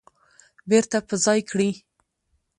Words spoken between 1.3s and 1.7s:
کړي